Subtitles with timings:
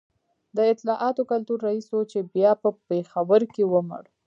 [0.55, 4.03] د اطلاعاتو کلتور رئیس و چي بیا په پېښور کي ومړ